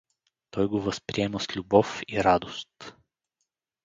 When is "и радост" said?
2.07-2.95